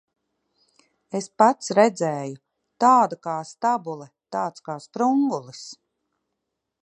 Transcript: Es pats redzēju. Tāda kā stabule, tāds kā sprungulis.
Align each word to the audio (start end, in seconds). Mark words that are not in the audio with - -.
Es 1.19 1.27
pats 1.41 1.73
redzēju. 1.79 2.39
Tāda 2.85 3.19
kā 3.27 3.37
stabule, 3.51 4.09
tāds 4.37 4.67
kā 4.69 4.81
sprungulis. 4.89 5.63